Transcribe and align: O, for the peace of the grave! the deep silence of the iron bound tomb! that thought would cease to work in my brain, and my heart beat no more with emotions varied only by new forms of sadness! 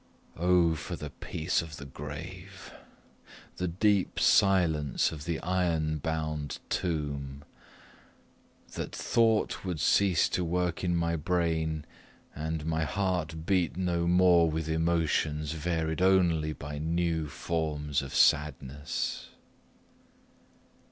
O, 0.39 0.73
for 0.73 0.95
the 0.95 1.11
peace 1.11 1.61
of 1.61 1.77
the 1.77 1.85
grave! 1.85 2.73
the 3.57 3.67
deep 3.67 4.19
silence 4.19 5.11
of 5.11 5.25
the 5.25 5.39
iron 5.41 5.99
bound 5.99 6.57
tomb! 6.69 7.43
that 8.73 8.95
thought 8.95 9.63
would 9.63 9.79
cease 9.79 10.27
to 10.29 10.43
work 10.43 10.83
in 10.83 10.95
my 10.95 11.15
brain, 11.15 11.85
and 12.33 12.65
my 12.65 12.83
heart 12.83 13.45
beat 13.45 13.77
no 13.77 14.07
more 14.07 14.49
with 14.49 14.67
emotions 14.67 15.51
varied 15.51 16.01
only 16.01 16.51
by 16.51 16.79
new 16.79 17.27
forms 17.27 18.01
of 18.01 18.11
sadness! 18.15 19.29